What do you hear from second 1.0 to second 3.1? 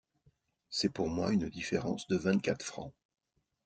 moi une différence de vingt-quatre francs.